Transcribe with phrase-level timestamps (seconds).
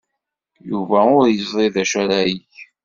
[0.69, 2.53] Yuba ur yeẓri d acu ara yeg.